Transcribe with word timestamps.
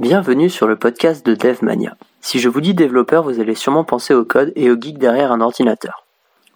Bienvenue 0.00 0.48
sur 0.48 0.66
le 0.66 0.76
podcast 0.76 1.26
de 1.26 1.34
DevMania. 1.34 1.94
Si 2.22 2.38
je 2.38 2.48
vous 2.48 2.62
dis 2.62 2.72
développeur, 2.72 3.22
vous 3.22 3.38
allez 3.38 3.54
sûrement 3.54 3.84
penser 3.84 4.14
au 4.14 4.24
code 4.24 4.50
et 4.56 4.70
au 4.70 4.80
geek 4.80 4.96
derrière 4.96 5.30
un 5.30 5.42
ordinateur. 5.42 6.06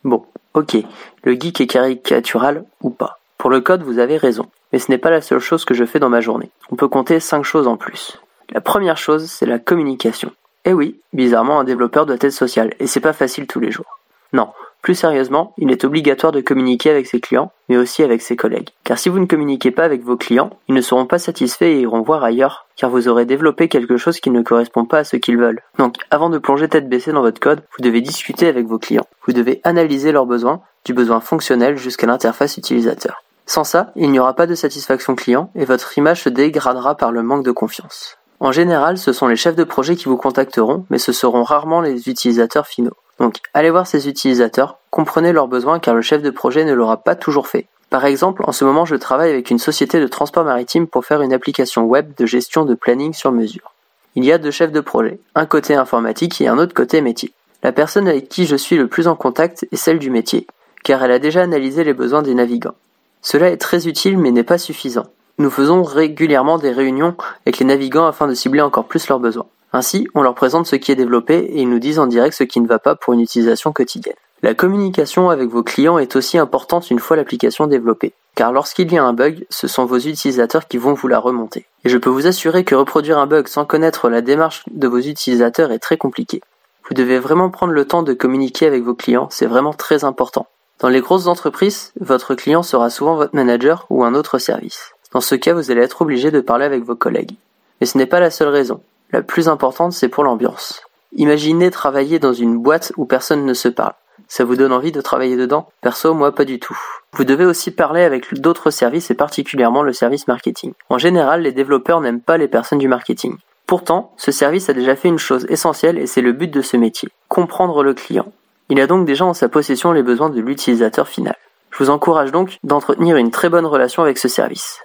Bon, 0.02 0.24
ok, 0.54 0.78
le 1.24 1.34
geek 1.34 1.60
est 1.60 1.66
caricatural 1.66 2.64
ou 2.80 2.88
pas. 2.88 3.20
Pour 3.36 3.50
le 3.50 3.60
code, 3.60 3.82
vous 3.82 3.98
avez 3.98 4.16
raison, 4.16 4.46
mais 4.72 4.78
ce 4.78 4.90
n'est 4.90 4.96
pas 4.96 5.10
la 5.10 5.20
seule 5.20 5.40
chose 5.40 5.66
que 5.66 5.74
je 5.74 5.84
fais 5.84 5.98
dans 5.98 6.08
ma 6.08 6.22
journée. 6.22 6.48
On 6.70 6.76
peut 6.76 6.88
compter 6.88 7.20
5 7.20 7.42
choses 7.42 7.66
en 7.66 7.76
plus. 7.76 8.18
La 8.48 8.62
première 8.62 8.96
chose, 8.96 9.26
c'est 9.26 9.44
la 9.44 9.58
communication. 9.58 10.32
Eh 10.64 10.72
oui, 10.72 10.98
bizarrement, 11.12 11.60
un 11.60 11.64
développeur 11.64 12.06
doit 12.06 12.16
être 12.18 12.30
social, 12.30 12.72
et 12.80 12.86
c'est 12.86 13.00
pas 13.00 13.12
facile 13.12 13.46
tous 13.46 13.60
les 13.60 13.70
jours. 13.70 13.98
Non, 14.32 14.48
plus 14.84 14.94
sérieusement, 14.94 15.54
il 15.56 15.72
est 15.72 15.82
obligatoire 15.82 16.30
de 16.30 16.42
communiquer 16.42 16.90
avec 16.90 17.06
ses 17.06 17.18
clients, 17.18 17.50
mais 17.70 17.78
aussi 17.78 18.02
avec 18.02 18.20
ses 18.20 18.36
collègues. 18.36 18.68
Car 18.84 18.98
si 18.98 19.08
vous 19.08 19.18
ne 19.18 19.24
communiquez 19.24 19.70
pas 19.70 19.84
avec 19.84 20.04
vos 20.04 20.18
clients, 20.18 20.50
ils 20.68 20.74
ne 20.74 20.82
seront 20.82 21.06
pas 21.06 21.18
satisfaits 21.18 21.64
et 21.64 21.80
iront 21.80 22.02
voir 22.02 22.22
ailleurs, 22.22 22.66
car 22.76 22.90
vous 22.90 23.08
aurez 23.08 23.24
développé 23.24 23.68
quelque 23.68 23.96
chose 23.96 24.20
qui 24.20 24.28
ne 24.28 24.42
correspond 24.42 24.84
pas 24.84 24.98
à 24.98 25.04
ce 25.04 25.16
qu'ils 25.16 25.38
veulent. 25.38 25.62
Donc, 25.78 25.96
avant 26.10 26.28
de 26.28 26.36
plonger 26.36 26.68
tête 26.68 26.90
baissée 26.90 27.12
dans 27.12 27.22
votre 27.22 27.40
code, 27.40 27.62
vous 27.78 27.82
devez 27.82 28.02
discuter 28.02 28.46
avec 28.46 28.66
vos 28.66 28.78
clients. 28.78 29.06
Vous 29.26 29.32
devez 29.32 29.62
analyser 29.64 30.12
leurs 30.12 30.26
besoins, 30.26 30.60
du 30.84 30.92
besoin 30.92 31.20
fonctionnel 31.20 31.78
jusqu'à 31.78 32.06
l'interface 32.06 32.58
utilisateur. 32.58 33.22
Sans 33.46 33.64
ça, 33.64 33.90
il 33.96 34.10
n'y 34.10 34.18
aura 34.18 34.34
pas 34.34 34.46
de 34.46 34.54
satisfaction 34.54 35.14
client 35.14 35.50
et 35.54 35.64
votre 35.64 35.96
image 35.96 36.24
se 36.24 36.28
dégradera 36.28 36.94
par 36.94 37.10
le 37.10 37.22
manque 37.22 37.46
de 37.46 37.52
confiance. 37.52 38.18
En 38.38 38.52
général, 38.52 38.98
ce 38.98 39.14
sont 39.14 39.28
les 39.28 39.36
chefs 39.36 39.56
de 39.56 39.64
projet 39.64 39.96
qui 39.96 40.10
vous 40.10 40.18
contacteront, 40.18 40.84
mais 40.90 40.98
ce 40.98 41.12
seront 41.12 41.42
rarement 41.42 41.80
les 41.80 42.10
utilisateurs 42.10 42.66
finaux. 42.66 42.96
Donc, 43.20 43.38
allez 43.54 43.70
voir 43.70 43.86
ces 43.86 44.08
utilisateurs, 44.08 44.78
comprenez 44.90 45.32
leurs 45.32 45.48
besoins 45.48 45.78
car 45.78 45.94
le 45.94 46.02
chef 46.02 46.22
de 46.22 46.30
projet 46.30 46.64
ne 46.64 46.72
l'aura 46.72 46.98
pas 46.98 47.14
toujours 47.14 47.46
fait. 47.46 47.66
Par 47.90 48.04
exemple, 48.06 48.42
en 48.46 48.52
ce 48.52 48.64
moment, 48.64 48.84
je 48.84 48.96
travaille 48.96 49.30
avec 49.30 49.50
une 49.50 49.58
société 49.58 50.00
de 50.00 50.06
transport 50.08 50.44
maritime 50.44 50.86
pour 50.86 51.04
faire 51.04 51.22
une 51.22 51.32
application 51.32 51.84
web 51.84 52.12
de 52.16 52.26
gestion 52.26 52.64
de 52.64 52.74
planning 52.74 53.12
sur 53.12 53.30
mesure. 53.30 53.72
Il 54.16 54.24
y 54.24 54.32
a 54.32 54.38
deux 54.38 54.50
chefs 54.50 54.72
de 54.72 54.80
projet, 54.80 55.20
un 55.34 55.46
côté 55.46 55.74
informatique 55.74 56.40
et 56.40 56.48
un 56.48 56.58
autre 56.58 56.74
côté 56.74 57.00
métier. 57.00 57.32
La 57.62 57.72
personne 57.72 58.08
avec 58.08 58.28
qui 58.28 58.46
je 58.46 58.56
suis 58.56 58.76
le 58.76 58.88
plus 58.88 59.08
en 59.08 59.16
contact 59.16 59.66
est 59.70 59.76
celle 59.76 59.98
du 59.98 60.10
métier, 60.10 60.46
car 60.82 61.02
elle 61.02 61.12
a 61.12 61.18
déjà 61.18 61.42
analysé 61.42 61.82
les 61.84 61.94
besoins 61.94 62.22
des 62.22 62.34
navigants. 62.34 62.74
Cela 63.22 63.48
est 63.48 63.56
très 63.56 63.88
utile 63.88 64.18
mais 64.18 64.30
n'est 64.30 64.42
pas 64.42 64.58
suffisant. 64.58 65.06
Nous 65.38 65.50
faisons 65.50 65.82
régulièrement 65.82 66.58
des 66.58 66.70
réunions 66.70 67.16
avec 67.44 67.58
les 67.58 67.66
navigants 67.66 68.06
afin 68.06 68.28
de 68.28 68.34
cibler 68.34 68.60
encore 68.60 68.84
plus 68.84 69.08
leurs 69.08 69.18
besoins. 69.18 69.46
Ainsi, 69.74 70.06
on 70.14 70.22
leur 70.22 70.36
présente 70.36 70.68
ce 70.68 70.76
qui 70.76 70.92
est 70.92 70.96
développé 70.96 71.34
et 71.34 71.62
ils 71.62 71.68
nous 71.68 71.80
disent 71.80 71.98
en 71.98 72.06
direct 72.06 72.36
ce 72.36 72.44
qui 72.44 72.60
ne 72.60 72.68
va 72.68 72.78
pas 72.78 72.94
pour 72.94 73.12
une 73.12 73.20
utilisation 73.20 73.72
quotidienne. 73.72 74.14
La 74.40 74.54
communication 74.54 75.30
avec 75.30 75.48
vos 75.48 75.64
clients 75.64 75.98
est 75.98 76.14
aussi 76.14 76.38
importante 76.38 76.92
une 76.92 77.00
fois 77.00 77.16
l'application 77.16 77.66
développée, 77.66 78.12
car 78.36 78.52
lorsqu'il 78.52 78.92
y 78.92 78.98
a 78.98 79.02
un 79.02 79.12
bug, 79.12 79.44
ce 79.50 79.66
sont 79.66 79.84
vos 79.84 79.98
utilisateurs 79.98 80.68
qui 80.68 80.76
vont 80.76 80.94
vous 80.94 81.08
la 81.08 81.18
remonter. 81.18 81.66
Et 81.84 81.88
je 81.88 81.98
peux 81.98 82.08
vous 82.08 82.28
assurer 82.28 82.62
que 82.62 82.76
reproduire 82.76 83.18
un 83.18 83.26
bug 83.26 83.48
sans 83.48 83.64
connaître 83.64 84.08
la 84.08 84.20
démarche 84.20 84.62
de 84.70 84.86
vos 84.86 85.00
utilisateurs 85.00 85.72
est 85.72 85.80
très 85.80 85.96
compliqué. 85.96 86.40
Vous 86.88 86.94
devez 86.94 87.18
vraiment 87.18 87.50
prendre 87.50 87.72
le 87.72 87.84
temps 87.84 88.04
de 88.04 88.12
communiquer 88.12 88.68
avec 88.68 88.84
vos 88.84 88.94
clients, 88.94 89.26
c'est 89.32 89.46
vraiment 89.46 89.72
très 89.72 90.04
important. 90.04 90.46
Dans 90.78 90.88
les 90.88 91.00
grosses 91.00 91.26
entreprises, 91.26 91.92
votre 91.98 92.36
client 92.36 92.62
sera 92.62 92.90
souvent 92.90 93.16
votre 93.16 93.34
manager 93.34 93.86
ou 93.90 94.04
un 94.04 94.14
autre 94.14 94.38
service. 94.38 94.92
Dans 95.12 95.20
ce 95.20 95.34
cas, 95.34 95.52
vous 95.52 95.72
allez 95.72 95.82
être 95.82 96.02
obligé 96.02 96.30
de 96.30 96.40
parler 96.40 96.64
avec 96.64 96.84
vos 96.84 96.94
collègues. 96.94 97.34
Mais 97.80 97.88
ce 97.88 97.98
n'est 97.98 98.06
pas 98.06 98.20
la 98.20 98.30
seule 98.30 98.48
raison. 98.50 98.80
La 99.14 99.22
plus 99.22 99.48
importante, 99.48 99.92
c'est 99.92 100.08
pour 100.08 100.24
l'ambiance. 100.24 100.82
Imaginez 101.12 101.70
travailler 101.70 102.18
dans 102.18 102.32
une 102.32 102.58
boîte 102.58 102.92
où 102.96 103.06
personne 103.06 103.46
ne 103.46 103.54
se 103.54 103.68
parle. 103.68 103.92
Ça 104.26 104.44
vous 104.44 104.56
donne 104.56 104.72
envie 104.72 104.90
de 104.90 105.00
travailler 105.00 105.36
dedans? 105.36 105.68
Perso, 105.82 106.14
moi 106.14 106.34
pas 106.34 106.44
du 106.44 106.58
tout. 106.58 106.76
Vous 107.12 107.22
devez 107.22 107.44
aussi 107.44 107.70
parler 107.70 108.02
avec 108.02 108.34
d'autres 108.34 108.70
services 108.70 109.12
et 109.12 109.14
particulièrement 109.14 109.84
le 109.84 109.92
service 109.92 110.26
marketing. 110.26 110.72
En 110.90 110.98
général, 110.98 111.42
les 111.42 111.52
développeurs 111.52 112.00
n'aiment 112.00 112.22
pas 112.22 112.38
les 112.38 112.48
personnes 112.48 112.80
du 112.80 112.88
marketing. 112.88 113.36
Pourtant, 113.68 114.12
ce 114.16 114.32
service 114.32 114.68
a 114.68 114.72
déjà 114.72 114.96
fait 114.96 115.10
une 115.10 115.20
chose 115.20 115.46
essentielle 115.48 115.98
et 115.98 116.08
c'est 116.08 116.20
le 116.20 116.32
but 116.32 116.50
de 116.50 116.60
ce 116.60 116.76
métier, 116.76 117.08
comprendre 117.28 117.84
le 117.84 117.94
client. 117.94 118.32
Il 118.68 118.80
a 118.80 118.88
donc 118.88 119.06
déjà 119.06 119.24
en 119.24 119.32
sa 119.32 119.48
possession 119.48 119.92
les 119.92 120.02
besoins 120.02 120.30
de 120.30 120.40
l'utilisateur 120.40 121.06
final. 121.06 121.36
Je 121.70 121.78
vous 121.78 121.90
encourage 121.90 122.32
donc 122.32 122.58
d'entretenir 122.64 123.16
une 123.16 123.30
très 123.30 123.48
bonne 123.48 123.66
relation 123.66 124.02
avec 124.02 124.18
ce 124.18 124.26
service. 124.26 124.80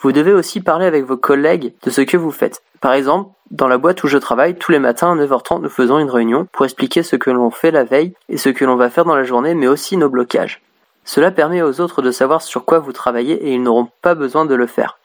Vous 0.00 0.12
devez 0.12 0.32
aussi 0.32 0.60
parler 0.60 0.86
avec 0.86 1.04
vos 1.04 1.16
collègues 1.16 1.72
de 1.82 1.90
ce 1.90 2.02
que 2.02 2.16
vous 2.16 2.30
faites. 2.30 2.62
Par 2.80 2.92
exemple, 2.92 3.30
dans 3.50 3.68
la 3.68 3.78
boîte 3.78 4.02
où 4.04 4.08
je 4.08 4.18
travaille, 4.18 4.56
tous 4.56 4.72
les 4.72 4.78
matins 4.78 5.12
à 5.12 5.16
9h30, 5.16 5.62
nous 5.62 5.68
faisons 5.68 5.98
une 5.98 6.10
réunion 6.10 6.46
pour 6.52 6.64
expliquer 6.64 7.02
ce 7.02 7.16
que 7.16 7.30
l'on 7.30 7.50
fait 7.50 7.70
la 7.70 7.84
veille 7.84 8.14
et 8.28 8.36
ce 8.36 8.48
que 8.48 8.64
l'on 8.64 8.76
va 8.76 8.90
faire 8.90 9.04
dans 9.04 9.16
la 9.16 9.24
journée, 9.24 9.54
mais 9.54 9.68
aussi 9.68 9.96
nos 9.96 10.10
blocages. 10.10 10.62
Cela 11.04 11.30
permet 11.30 11.62
aux 11.62 11.80
autres 11.80 12.02
de 12.02 12.10
savoir 12.10 12.42
sur 12.42 12.64
quoi 12.64 12.80
vous 12.80 12.92
travaillez 12.92 13.34
et 13.34 13.54
ils 13.54 13.62
n'auront 13.62 13.88
pas 14.02 14.14
besoin 14.14 14.44
de 14.44 14.54
le 14.54 14.66
faire. 14.66 14.98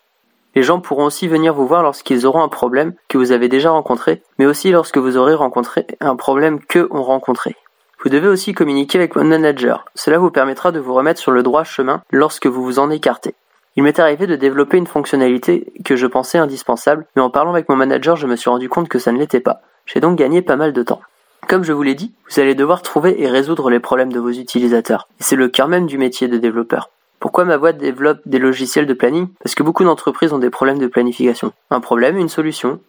Les 0.55 0.63
gens 0.63 0.81
pourront 0.81 1.05
aussi 1.05 1.27
venir 1.27 1.53
vous 1.53 1.67
voir 1.67 1.83
lorsqu'ils 1.83 2.25
auront 2.25 2.41
un 2.41 2.49
problème 2.49 2.93
que 3.07 3.17
vous 3.17 3.31
avez 3.31 3.47
déjà 3.47 3.71
rencontré, 3.71 4.21
mais 4.37 4.45
aussi 4.45 4.71
lorsque 4.71 4.97
vous 4.97 5.15
aurez 5.15 5.35
rencontré 5.35 5.87
un 6.01 6.15
problème 6.15 6.59
qu'eux 6.59 6.89
ont 6.91 7.03
rencontré. 7.03 7.55
Vous 8.03 8.09
devez 8.09 8.27
aussi 8.27 8.53
communiquer 8.53 8.97
avec 8.97 9.13
votre 9.13 9.27
manager. 9.27 9.85
Cela 9.95 10.17
vous 10.17 10.31
permettra 10.31 10.71
de 10.71 10.79
vous 10.79 10.93
remettre 10.93 11.21
sur 11.21 11.31
le 11.31 11.43
droit 11.43 11.63
chemin 11.63 12.01
lorsque 12.11 12.47
vous 12.47 12.63
vous 12.63 12.79
en 12.79 12.89
écartez. 12.89 13.35
Il 13.77 13.83
m'est 13.83 13.99
arrivé 13.99 14.27
de 14.27 14.35
développer 14.35 14.77
une 14.77 14.87
fonctionnalité 14.87 15.71
que 15.85 15.95
je 15.95 16.05
pensais 16.05 16.37
indispensable, 16.37 17.05
mais 17.15 17.21
en 17.21 17.29
parlant 17.29 17.51
avec 17.51 17.69
mon 17.69 17.77
manager, 17.77 18.17
je 18.17 18.27
me 18.27 18.35
suis 18.35 18.49
rendu 18.49 18.67
compte 18.67 18.89
que 18.89 18.99
ça 18.99 19.13
ne 19.13 19.17
l'était 19.17 19.39
pas. 19.39 19.61
J'ai 19.85 20.01
donc 20.01 20.17
gagné 20.17 20.41
pas 20.41 20.57
mal 20.57 20.73
de 20.73 20.83
temps. 20.83 21.01
Comme 21.47 21.63
je 21.63 21.71
vous 21.71 21.81
l'ai 21.81 21.95
dit, 21.95 22.13
vous 22.29 22.39
allez 22.41 22.53
devoir 22.53 22.81
trouver 22.81 23.21
et 23.21 23.29
résoudre 23.29 23.69
les 23.69 23.79
problèmes 23.79 24.11
de 24.11 24.19
vos 24.19 24.31
utilisateurs. 24.31 25.07
Et 25.19 25.23
c'est 25.23 25.37
le 25.37 25.47
cœur 25.47 25.69
même 25.69 25.85
du 25.85 25.97
métier 25.97 26.27
de 26.27 26.37
développeur. 26.37 26.89
Pourquoi 27.19 27.45
ma 27.45 27.57
boîte 27.57 27.77
développe 27.77 28.19
des 28.25 28.39
logiciels 28.39 28.87
de 28.87 28.93
planning? 28.93 29.29
Parce 29.41 29.55
que 29.55 29.63
beaucoup 29.63 29.83
d'entreprises 29.85 30.33
ont 30.33 30.39
des 30.39 30.49
problèmes 30.49 30.79
de 30.79 30.87
planification. 30.87 31.53
Un 31.69 31.79
problème, 31.79 32.17
une 32.17 32.29
solution. 32.29 32.79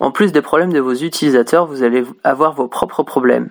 En 0.00 0.12
plus 0.12 0.32
des 0.32 0.42
problèmes 0.42 0.72
de 0.72 0.80
vos 0.80 0.94
utilisateurs, 0.94 1.66
vous 1.66 1.82
allez 1.82 2.04
avoir 2.24 2.54
vos 2.54 2.68
propres 2.68 3.02
problèmes. 3.02 3.48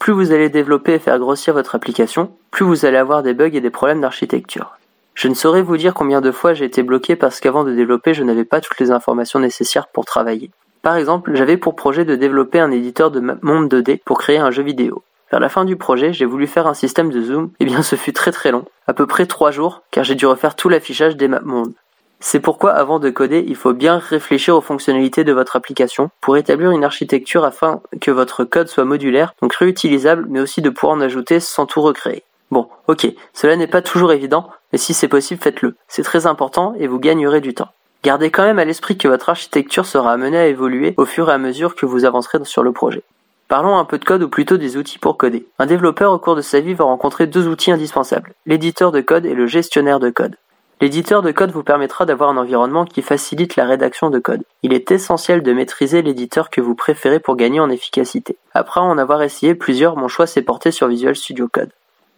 Plus 0.00 0.12
vous 0.12 0.32
allez 0.32 0.48
développer 0.48 0.94
et 0.94 0.98
faire 0.98 1.18
grossir 1.18 1.54
votre 1.54 1.74
application, 1.74 2.32
plus 2.50 2.64
vous 2.64 2.84
allez 2.84 2.96
avoir 2.96 3.22
des 3.22 3.34
bugs 3.34 3.50
et 3.52 3.60
des 3.60 3.70
problèmes 3.70 4.00
d'architecture. 4.00 4.76
Je 5.14 5.28
ne 5.28 5.34
saurais 5.34 5.62
vous 5.62 5.76
dire 5.76 5.94
combien 5.94 6.20
de 6.20 6.32
fois 6.32 6.54
j'ai 6.54 6.64
été 6.64 6.82
bloqué 6.82 7.14
parce 7.14 7.38
qu'avant 7.38 7.64
de 7.64 7.72
développer, 7.72 8.14
je 8.14 8.24
n'avais 8.24 8.44
pas 8.44 8.60
toutes 8.60 8.78
les 8.80 8.90
informations 8.90 9.38
nécessaires 9.38 9.86
pour 9.86 10.04
travailler. 10.04 10.50
Par 10.82 10.96
exemple, 10.96 11.34
j'avais 11.34 11.56
pour 11.56 11.76
projet 11.76 12.04
de 12.04 12.16
développer 12.16 12.58
un 12.58 12.70
éditeur 12.70 13.10
de 13.10 13.20
monde 13.20 13.72
2D 13.72 14.00
pour 14.04 14.18
créer 14.18 14.38
un 14.38 14.50
jeu 14.50 14.62
vidéo. 14.62 15.02
Vers 15.30 15.40
la 15.40 15.48
fin 15.48 15.64
du 15.64 15.76
projet, 15.76 16.12
j'ai 16.12 16.26
voulu 16.26 16.46
faire 16.46 16.66
un 16.66 16.74
système 16.74 17.10
de 17.10 17.22
zoom, 17.22 17.50
et 17.58 17.64
bien 17.64 17.82
ce 17.82 17.96
fut 17.96 18.12
très 18.12 18.32
très 18.32 18.50
long, 18.50 18.64
à 18.86 18.92
peu 18.92 19.06
près 19.06 19.26
3 19.26 19.50
jours, 19.50 19.82
car 19.90 20.04
j'ai 20.04 20.14
dû 20.14 20.26
refaire 20.26 20.56
tout 20.56 20.68
l'affichage 20.68 21.16
des 21.16 21.28
mondes. 21.28 21.72
C'est 22.20 22.40
pourquoi 22.40 22.72
avant 22.72 22.98
de 22.98 23.10
coder, 23.10 23.44
il 23.46 23.56
faut 23.56 23.72
bien 23.72 23.98
réfléchir 23.98 24.56
aux 24.56 24.60
fonctionnalités 24.60 25.24
de 25.24 25.32
votre 25.32 25.56
application 25.56 26.10
pour 26.20 26.36
établir 26.36 26.70
une 26.70 26.84
architecture 26.84 27.44
afin 27.44 27.80
que 28.00 28.10
votre 28.10 28.44
code 28.44 28.68
soit 28.68 28.84
modulaire, 28.84 29.34
donc 29.40 29.54
réutilisable, 29.54 30.26
mais 30.28 30.40
aussi 30.40 30.60
de 30.60 30.70
pouvoir 30.70 30.96
en 30.96 31.00
ajouter 31.00 31.40
sans 31.40 31.66
tout 31.66 31.82
recréer. 31.82 32.24
Bon, 32.54 32.68
ok, 32.86 33.08
cela 33.32 33.56
n'est 33.56 33.66
pas 33.66 33.82
toujours 33.82 34.12
évident, 34.12 34.48
mais 34.70 34.78
si 34.78 34.94
c'est 34.94 35.08
possible, 35.08 35.42
faites-le. 35.42 35.74
C'est 35.88 36.04
très 36.04 36.28
important 36.28 36.72
et 36.78 36.86
vous 36.86 37.00
gagnerez 37.00 37.40
du 37.40 37.52
temps. 37.52 37.70
Gardez 38.04 38.30
quand 38.30 38.44
même 38.44 38.60
à 38.60 38.64
l'esprit 38.64 38.96
que 38.96 39.08
votre 39.08 39.28
architecture 39.28 39.86
sera 39.86 40.12
amenée 40.12 40.38
à 40.38 40.46
évoluer 40.46 40.94
au 40.96 41.04
fur 41.04 41.28
et 41.28 41.32
à 41.32 41.38
mesure 41.38 41.74
que 41.74 41.84
vous 41.84 42.04
avancerez 42.04 42.38
sur 42.44 42.62
le 42.62 42.70
projet. 42.70 43.02
Parlons 43.48 43.76
un 43.76 43.84
peu 43.84 43.98
de 43.98 44.04
code 44.04 44.22
ou 44.22 44.28
plutôt 44.28 44.56
des 44.56 44.76
outils 44.76 45.00
pour 45.00 45.16
coder. 45.16 45.48
Un 45.58 45.66
développeur 45.66 46.12
au 46.12 46.20
cours 46.20 46.36
de 46.36 46.42
sa 46.42 46.60
vie 46.60 46.74
va 46.74 46.84
rencontrer 46.84 47.26
deux 47.26 47.48
outils 47.48 47.72
indispensables, 47.72 48.34
l'éditeur 48.46 48.92
de 48.92 49.00
code 49.00 49.26
et 49.26 49.34
le 49.34 49.48
gestionnaire 49.48 49.98
de 49.98 50.10
code. 50.10 50.36
L'éditeur 50.80 51.22
de 51.22 51.32
code 51.32 51.50
vous 51.50 51.64
permettra 51.64 52.06
d'avoir 52.06 52.30
un 52.30 52.36
environnement 52.36 52.84
qui 52.84 53.02
facilite 53.02 53.56
la 53.56 53.64
rédaction 53.64 54.10
de 54.10 54.20
code. 54.20 54.44
Il 54.62 54.72
est 54.72 54.92
essentiel 54.92 55.42
de 55.42 55.52
maîtriser 55.52 56.02
l'éditeur 56.02 56.50
que 56.50 56.60
vous 56.60 56.76
préférez 56.76 57.18
pour 57.18 57.34
gagner 57.34 57.58
en 57.58 57.70
efficacité. 57.70 58.36
Après 58.52 58.80
en 58.80 58.96
avoir 58.96 59.22
essayé 59.22 59.56
plusieurs, 59.56 59.96
mon 59.96 60.06
choix 60.06 60.28
s'est 60.28 60.42
porté 60.42 60.70
sur 60.70 60.86
Visual 60.86 61.16
Studio 61.16 61.48
Code. 61.52 61.72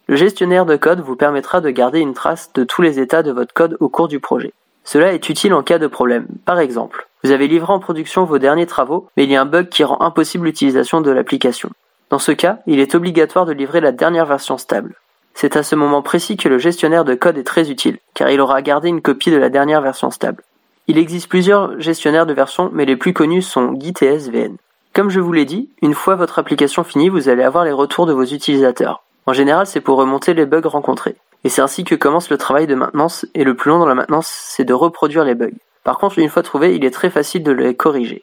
Le 0.08 0.14
gestionnaire 0.14 0.66
de 0.66 0.76
code 0.76 1.00
vous 1.00 1.16
permettra 1.16 1.60
de 1.60 1.68
garder 1.70 1.98
une 1.98 2.14
trace 2.14 2.52
de 2.54 2.62
tous 2.62 2.80
les 2.80 3.00
états 3.00 3.24
de 3.24 3.32
votre 3.32 3.52
code 3.52 3.76
au 3.80 3.88
cours 3.88 4.06
du 4.06 4.20
projet. 4.20 4.52
Cela 4.84 5.12
est 5.12 5.28
utile 5.28 5.52
en 5.52 5.64
cas 5.64 5.80
de 5.80 5.88
problème. 5.88 6.28
Par 6.44 6.60
exemple, 6.60 7.08
vous 7.24 7.32
avez 7.32 7.48
livré 7.48 7.72
en 7.72 7.80
production 7.80 8.24
vos 8.24 8.38
derniers 8.38 8.66
travaux, 8.66 9.08
mais 9.16 9.24
il 9.24 9.32
y 9.32 9.34
a 9.34 9.40
un 9.40 9.46
bug 9.46 9.68
qui 9.68 9.82
rend 9.82 10.00
impossible 10.00 10.44
l'utilisation 10.44 11.00
de 11.00 11.10
l'application. 11.10 11.70
Dans 12.08 12.20
ce 12.20 12.30
cas, 12.30 12.60
il 12.68 12.78
est 12.78 12.94
obligatoire 12.94 13.46
de 13.46 13.52
livrer 13.52 13.80
la 13.80 13.90
dernière 13.90 14.26
version 14.26 14.58
stable. 14.58 14.94
C'est 15.34 15.56
à 15.56 15.64
ce 15.64 15.74
moment 15.74 16.02
précis 16.02 16.36
que 16.36 16.48
le 16.48 16.58
gestionnaire 16.58 17.04
de 17.04 17.16
code 17.16 17.36
est 17.36 17.42
très 17.42 17.68
utile, 17.68 17.98
car 18.14 18.30
il 18.30 18.40
aura 18.40 18.62
gardé 18.62 18.88
une 18.88 19.02
copie 19.02 19.32
de 19.32 19.36
la 19.36 19.48
dernière 19.48 19.82
version 19.82 20.12
stable. 20.12 20.44
Il 20.86 20.98
existe 20.98 21.28
plusieurs 21.28 21.80
gestionnaires 21.80 22.26
de 22.26 22.32
versions, 22.32 22.70
mais 22.72 22.84
les 22.84 22.96
plus 22.96 23.12
connus 23.12 23.42
sont 23.42 23.74
Git 23.80 23.94
et 24.02 24.20
SVN. 24.20 24.56
Comme 24.94 25.10
je 25.10 25.18
vous 25.18 25.32
l'ai 25.32 25.44
dit, 25.44 25.68
une 25.82 25.94
fois 25.94 26.14
votre 26.14 26.38
application 26.38 26.84
finie, 26.84 27.08
vous 27.08 27.28
allez 27.28 27.42
avoir 27.42 27.64
les 27.64 27.72
retours 27.72 28.06
de 28.06 28.12
vos 28.12 28.24
utilisateurs. 28.24 29.02
En 29.26 29.32
général, 29.32 29.66
c'est 29.66 29.80
pour 29.80 29.98
remonter 29.98 30.34
les 30.34 30.46
bugs 30.46 30.60
rencontrés. 30.64 31.16
Et 31.44 31.48
c'est 31.48 31.62
ainsi 31.62 31.84
que 31.84 31.94
commence 31.94 32.30
le 32.30 32.38
travail 32.38 32.66
de 32.66 32.74
maintenance, 32.74 33.26
et 33.34 33.44
le 33.44 33.54
plus 33.54 33.70
long 33.70 33.78
dans 33.78 33.86
la 33.86 33.94
maintenance, 33.94 34.28
c'est 34.28 34.64
de 34.64 34.72
reproduire 34.72 35.24
les 35.24 35.34
bugs. 35.34 35.50
Par 35.84 35.98
contre, 35.98 36.18
une 36.18 36.28
fois 36.28 36.42
trouvés, 36.42 36.74
il 36.74 36.84
est 36.84 36.90
très 36.90 37.10
facile 37.10 37.42
de 37.42 37.52
les 37.52 37.74
corriger. 37.74 38.22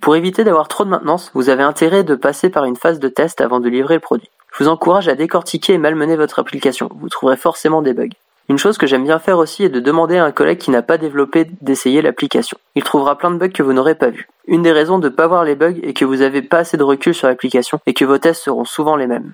Pour 0.00 0.16
éviter 0.16 0.44
d'avoir 0.44 0.68
trop 0.68 0.84
de 0.84 0.90
maintenance, 0.90 1.30
vous 1.34 1.48
avez 1.48 1.62
intérêt 1.62 2.04
de 2.04 2.14
passer 2.14 2.50
par 2.50 2.64
une 2.64 2.76
phase 2.76 3.00
de 3.00 3.08
test 3.08 3.40
avant 3.40 3.60
de 3.60 3.68
livrer 3.68 3.94
le 3.94 4.00
produit. 4.00 4.30
Je 4.52 4.64
vous 4.64 4.70
encourage 4.70 5.08
à 5.08 5.14
décortiquer 5.14 5.74
et 5.74 5.78
malmener 5.78 6.16
votre 6.16 6.38
application, 6.38 6.88
vous 6.94 7.08
trouverez 7.08 7.36
forcément 7.36 7.82
des 7.82 7.92
bugs. 7.92 8.08
Une 8.48 8.58
chose 8.58 8.78
que 8.78 8.86
j'aime 8.86 9.02
bien 9.02 9.18
faire 9.18 9.38
aussi 9.38 9.64
est 9.64 9.68
de 9.68 9.80
demander 9.80 10.18
à 10.18 10.24
un 10.24 10.30
collègue 10.30 10.58
qui 10.58 10.70
n'a 10.70 10.82
pas 10.82 10.98
développé 10.98 11.48
d'essayer 11.60 12.00
l'application. 12.00 12.56
Il 12.76 12.84
trouvera 12.84 13.18
plein 13.18 13.32
de 13.32 13.38
bugs 13.38 13.48
que 13.48 13.64
vous 13.64 13.72
n'aurez 13.72 13.96
pas 13.96 14.10
vus. 14.10 14.28
Une 14.46 14.62
des 14.62 14.70
raisons 14.70 15.00
de 15.00 15.08
ne 15.08 15.14
pas 15.14 15.26
voir 15.26 15.42
les 15.42 15.56
bugs 15.56 15.80
est 15.82 15.94
que 15.94 16.04
vous 16.04 16.16
n'avez 16.16 16.42
pas 16.42 16.58
assez 16.58 16.76
de 16.76 16.84
recul 16.84 17.12
sur 17.12 17.26
l'application 17.26 17.80
et 17.86 17.94
que 17.94 18.04
vos 18.04 18.18
tests 18.18 18.44
seront 18.44 18.64
souvent 18.64 18.94
les 18.94 19.08
mêmes. 19.08 19.32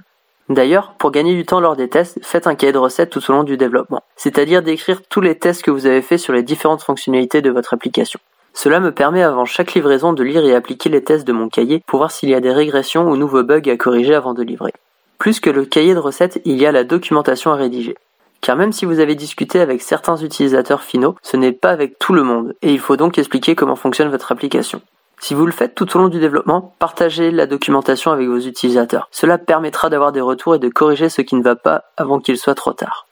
D'ailleurs, 0.49 0.95
pour 0.99 1.11
gagner 1.11 1.35
du 1.35 1.45
temps 1.45 1.61
lors 1.61 1.77
des 1.77 1.89
tests, 1.89 2.19
faites 2.23 2.47
un 2.47 2.55
cahier 2.55 2.73
de 2.73 2.79
recettes 2.79 3.11
tout 3.11 3.23
au 3.31 3.33
long 3.33 3.45
du 3.45 3.57
développement, 3.57 4.03
c'est-à-dire 4.17 4.63
d'écrire 4.63 5.03
tous 5.09 5.21
les 5.21 5.39
tests 5.39 5.63
que 5.63 5.71
vous 5.71 5.87
avez 5.87 6.03
faits 6.03 6.19
sur 6.19 6.33
les 6.33 6.43
différentes 6.43 6.83
fonctionnalités 6.83 7.43
de 7.43 7.51
votre 7.51 7.75
application. 7.75 8.21
Cela 8.55 8.81
me 8.81 8.93
permet 8.93 9.23
avant 9.23 9.45
chaque 9.45 9.75
livraison 9.75 10.13
de 10.13 10.23
lire 10.23 10.45
et 10.45 10.55
appliquer 10.55 10.91
les 10.91 11.03
tests 11.03 11.27
de 11.27 11.33
mon 11.33 11.49
cahier 11.49 11.83
pour 11.87 12.01
voir 12.01 12.11
s'il 12.11 12.29
y 12.29 12.35
a 12.35 12.41
des 12.41 12.53
régressions 12.53 13.09
ou 13.09 13.17
nouveaux 13.17 13.45
bugs 13.45 13.71
à 13.71 13.77
corriger 13.77 14.15
avant 14.15 14.35
de 14.35 14.43
livrer. 14.43 14.73
Plus 15.19 15.41
que 15.41 15.51
le 15.51 15.65
cahier 15.65 15.95
de 15.95 16.01
recettes, 16.01 16.41
il 16.45 16.61
y 16.61 16.67
a 16.67 16.73
la 16.73 16.85
documentation 16.85 17.53
à 17.53 17.57
rédiger. 17.57 17.97
Car 18.41 18.57
même 18.57 18.73
si 18.73 18.85
vous 18.85 18.99
avez 18.99 19.15
discuté 19.15 19.61
avec 19.61 19.81
certains 19.81 20.17
utilisateurs 20.17 20.83
finaux, 20.83 21.15
ce 21.23 21.37
n'est 21.37 21.53
pas 21.53 21.71
avec 21.71 21.99
tout 21.99 22.13
le 22.13 22.25
monde, 22.25 22.55
et 22.61 22.73
il 22.73 22.81
faut 22.81 22.97
donc 22.97 23.17
expliquer 23.17 23.55
comment 23.55 23.77
fonctionne 23.77 24.11
votre 24.11 24.33
application. 24.33 24.83
Si 25.23 25.35
vous 25.35 25.47
le 25.47 25.53
faites 25.53 25.77
tout 25.77 25.97
au 25.97 26.01
long 26.01 26.09
du 26.09 26.19
développement, 26.19 26.75
partagez 26.81 27.31
la 27.31 27.47
documentation 27.47 28.11
avec 28.11 28.27
vos 28.27 28.41
utilisateurs. 28.41 29.07
Cela 29.13 29.39
permettra 29.39 29.89
d'avoir 29.89 30.11
des 30.11 30.21
retours 30.21 30.57
et 30.57 30.59
de 30.59 30.69
corriger 30.69 31.09
ce 31.09 31.23
qui 31.23 31.37
ne 31.37 31.45
va 31.45 31.55
pas 31.55 31.85
avant 31.97 32.19
qu'il 32.19 32.37
soit 32.37 32.57
trop 32.57 32.73
tard. 32.73 33.07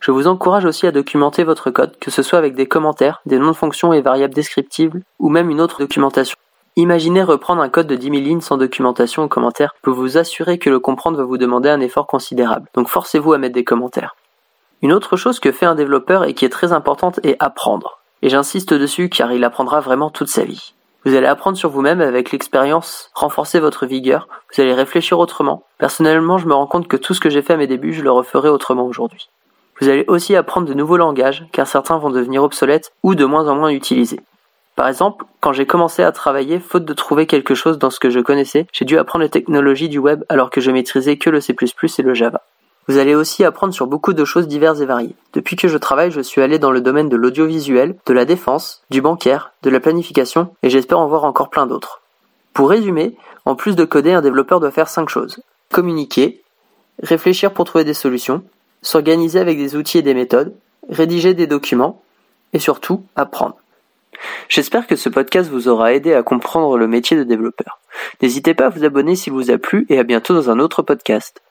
Je 0.00 0.10
vous 0.10 0.26
encourage 0.26 0.64
aussi 0.64 0.88
à 0.88 0.90
documenter 0.90 1.44
votre 1.44 1.70
code, 1.70 1.96
que 2.00 2.10
ce 2.10 2.24
soit 2.24 2.40
avec 2.40 2.56
des 2.56 2.66
commentaires, 2.66 3.20
des 3.26 3.38
noms 3.38 3.52
de 3.52 3.56
fonctions 3.56 3.92
et 3.92 4.00
variables 4.00 4.34
descriptibles, 4.34 5.02
ou 5.20 5.28
même 5.28 5.50
une 5.50 5.60
autre 5.60 5.78
documentation. 5.78 6.36
Imaginez 6.74 7.22
reprendre 7.22 7.62
un 7.62 7.68
code 7.68 7.86
de 7.86 7.94
10 7.94 8.10
000 8.10 8.16
lignes 8.16 8.40
sans 8.40 8.56
documentation 8.56 9.22
ou 9.22 9.28
commentaires 9.28 9.76
pour 9.82 9.94
vous 9.94 10.18
assurer 10.18 10.58
que 10.58 10.68
le 10.68 10.80
comprendre 10.80 11.18
va 11.18 11.24
vous 11.24 11.38
demander 11.38 11.68
un 11.68 11.80
effort 11.80 12.08
considérable. 12.08 12.68
Donc 12.74 12.88
forcez-vous 12.88 13.34
à 13.34 13.38
mettre 13.38 13.54
des 13.54 13.62
commentaires. 13.62 14.16
Une 14.82 14.92
autre 14.92 15.16
chose 15.16 15.38
que 15.38 15.52
fait 15.52 15.66
un 15.66 15.76
développeur 15.76 16.24
et 16.24 16.34
qui 16.34 16.44
est 16.44 16.48
très 16.48 16.72
importante 16.72 17.20
est 17.22 17.36
apprendre. 17.38 18.00
Et 18.20 18.30
j'insiste 18.30 18.74
dessus 18.74 19.08
car 19.08 19.30
il 19.30 19.44
apprendra 19.44 19.78
vraiment 19.78 20.10
toute 20.10 20.28
sa 20.28 20.42
vie. 20.42 20.74
Vous 21.04 21.16
allez 21.16 21.26
apprendre 21.26 21.56
sur 21.56 21.68
vous-même 21.68 22.00
avec 22.00 22.30
l'expérience, 22.30 23.10
renforcer 23.14 23.58
votre 23.58 23.86
vigueur, 23.86 24.28
vous 24.54 24.60
allez 24.60 24.72
réfléchir 24.72 25.18
autrement. 25.18 25.64
Personnellement, 25.78 26.38
je 26.38 26.46
me 26.46 26.54
rends 26.54 26.68
compte 26.68 26.86
que 26.86 26.96
tout 26.96 27.12
ce 27.12 27.20
que 27.20 27.28
j'ai 27.28 27.42
fait 27.42 27.54
à 27.54 27.56
mes 27.56 27.66
débuts, 27.66 27.92
je 27.92 28.02
le 28.02 28.12
referai 28.12 28.48
autrement 28.48 28.86
aujourd'hui. 28.86 29.28
Vous 29.80 29.88
allez 29.88 30.04
aussi 30.06 30.36
apprendre 30.36 30.68
de 30.68 30.74
nouveaux 30.74 30.96
langages, 30.96 31.44
car 31.50 31.66
certains 31.66 31.98
vont 31.98 32.10
devenir 32.10 32.44
obsolètes 32.44 32.92
ou 33.02 33.16
de 33.16 33.24
moins 33.24 33.48
en 33.48 33.56
moins 33.56 33.70
utilisés. 33.70 34.20
Par 34.76 34.86
exemple, 34.86 35.24
quand 35.40 35.52
j'ai 35.52 35.66
commencé 35.66 36.04
à 36.04 36.12
travailler, 36.12 36.60
faute 36.60 36.84
de 36.84 36.92
trouver 36.94 37.26
quelque 37.26 37.54
chose 37.54 37.78
dans 37.78 37.90
ce 37.90 37.98
que 37.98 38.08
je 38.08 38.20
connaissais, 38.20 38.66
j'ai 38.72 38.84
dû 38.84 38.96
apprendre 38.96 39.24
les 39.24 39.28
technologies 39.28 39.88
du 39.88 39.98
web 39.98 40.22
alors 40.28 40.50
que 40.50 40.60
je 40.60 40.70
maîtrisais 40.70 41.18
que 41.18 41.30
le 41.30 41.40
C++ 41.40 41.54
et 41.98 42.02
le 42.02 42.14
Java. 42.14 42.42
Vous 42.88 42.98
allez 42.98 43.14
aussi 43.14 43.44
apprendre 43.44 43.72
sur 43.72 43.86
beaucoup 43.86 44.12
de 44.12 44.24
choses 44.24 44.48
diverses 44.48 44.80
et 44.80 44.86
variées. 44.86 45.14
Depuis 45.32 45.56
que 45.56 45.68
je 45.68 45.78
travaille, 45.78 46.10
je 46.10 46.20
suis 46.20 46.42
allé 46.42 46.58
dans 46.58 46.72
le 46.72 46.80
domaine 46.80 47.08
de 47.08 47.16
l'audiovisuel, 47.16 47.96
de 48.06 48.12
la 48.12 48.24
défense, 48.24 48.82
du 48.90 49.00
bancaire, 49.00 49.52
de 49.62 49.70
la 49.70 49.80
planification, 49.80 50.54
et 50.62 50.70
j'espère 50.70 50.98
en 50.98 51.06
voir 51.06 51.24
encore 51.24 51.50
plein 51.50 51.66
d'autres. 51.66 52.02
Pour 52.54 52.70
résumer, 52.70 53.16
en 53.44 53.54
plus 53.54 53.76
de 53.76 53.84
coder, 53.84 54.12
un 54.12 54.20
développeur 54.20 54.60
doit 54.60 54.70
faire 54.70 54.88
5 54.88 55.08
choses. 55.08 55.40
Communiquer, 55.72 56.42
réfléchir 57.02 57.52
pour 57.52 57.64
trouver 57.64 57.84
des 57.84 57.94
solutions, 57.94 58.42
s'organiser 58.82 59.38
avec 59.38 59.58
des 59.58 59.76
outils 59.76 59.98
et 59.98 60.02
des 60.02 60.14
méthodes, 60.14 60.54
rédiger 60.88 61.34
des 61.34 61.46
documents, 61.46 62.02
et 62.52 62.58
surtout 62.58 63.04
apprendre. 63.16 63.56
J'espère 64.48 64.86
que 64.86 64.96
ce 64.96 65.08
podcast 65.08 65.50
vous 65.50 65.68
aura 65.68 65.94
aidé 65.94 66.14
à 66.14 66.22
comprendre 66.22 66.76
le 66.76 66.86
métier 66.86 67.16
de 67.16 67.24
développeur. 67.24 67.80
N'hésitez 68.20 68.54
pas 68.54 68.66
à 68.66 68.68
vous 68.68 68.84
abonner 68.84 69.16
s'il 69.16 69.32
vous 69.32 69.50
a 69.50 69.58
plu 69.58 69.86
et 69.88 69.98
à 69.98 70.02
bientôt 70.02 70.34
dans 70.34 70.50
un 70.50 70.58
autre 70.58 70.82
podcast. 70.82 71.42